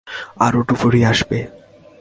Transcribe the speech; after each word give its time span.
আরো 0.39 0.59
ডুবুরি 0.61 1.01
আসবে। 1.05 1.39